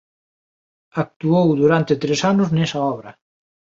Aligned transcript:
Actuou 1.03 1.47
durante 1.61 1.93
tres 2.03 2.19
anos 2.31 2.49
nesa 2.57 2.79
obra. 2.93 3.09